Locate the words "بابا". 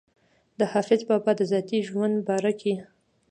1.09-1.31